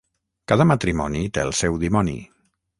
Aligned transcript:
Cada 0.51 0.65
matrimoni 0.69 1.23
té 1.37 1.45
el 1.45 1.55
seu 1.61 1.81
dimoni. 1.87 2.19